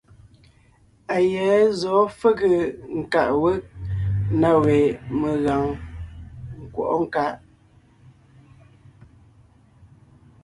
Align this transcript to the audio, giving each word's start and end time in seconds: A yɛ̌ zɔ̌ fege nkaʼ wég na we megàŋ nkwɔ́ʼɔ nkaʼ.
A 1.13 1.15
yɛ̌ 1.31 1.49
zɔ̌ 1.79 1.99
fege 2.19 2.51
nkaʼ 2.99 3.29
wég 3.41 3.61
na 4.39 4.49
we 4.63 4.75
megàŋ 5.19 5.63
nkwɔ́ʼɔ 6.63 6.97
nkaʼ. 7.05 7.33